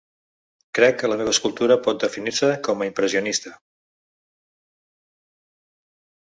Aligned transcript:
Crec 0.77 0.95
que 1.01 1.09
la 1.11 1.17
meva 1.19 1.33
escultura 1.35 1.77
pot 1.87 1.99
definir-se 2.05 2.49
com 2.69 2.81
a 2.81 2.87
“impressionista”. 2.89 3.53